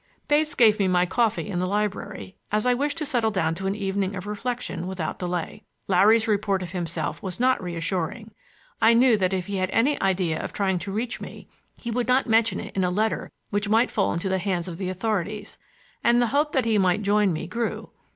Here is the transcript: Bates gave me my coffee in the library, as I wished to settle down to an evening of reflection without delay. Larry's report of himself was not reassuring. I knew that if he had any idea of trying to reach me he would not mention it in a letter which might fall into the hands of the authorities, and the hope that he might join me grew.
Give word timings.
Bates 0.27 0.55
gave 0.55 0.79
me 0.79 0.87
my 0.87 1.05
coffee 1.05 1.47
in 1.47 1.59
the 1.59 1.67
library, 1.67 2.35
as 2.51 2.65
I 2.65 2.73
wished 2.73 2.97
to 2.97 3.05
settle 3.05 3.29
down 3.29 3.53
to 3.53 3.67
an 3.67 3.75
evening 3.75 4.15
of 4.15 4.25
reflection 4.25 4.87
without 4.87 5.19
delay. 5.19 5.61
Larry's 5.87 6.27
report 6.27 6.63
of 6.63 6.71
himself 6.71 7.21
was 7.21 7.39
not 7.39 7.61
reassuring. 7.61 8.31
I 8.81 8.95
knew 8.95 9.15
that 9.19 9.31
if 9.31 9.45
he 9.45 9.57
had 9.57 9.69
any 9.69 10.01
idea 10.01 10.41
of 10.43 10.53
trying 10.53 10.79
to 10.79 10.91
reach 10.91 11.21
me 11.21 11.47
he 11.77 11.91
would 11.91 12.07
not 12.07 12.25
mention 12.25 12.59
it 12.59 12.75
in 12.75 12.83
a 12.83 12.89
letter 12.89 13.31
which 13.51 13.69
might 13.69 13.91
fall 13.91 14.11
into 14.11 14.27
the 14.27 14.39
hands 14.39 14.67
of 14.67 14.77
the 14.79 14.89
authorities, 14.89 15.59
and 16.03 16.19
the 16.19 16.27
hope 16.33 16.51
that 16.53 16.65
he 16.65 16.79
might 16.79 17.03
join 17.03 17.31
me 17.31 17.45
grew. 17.45 17.91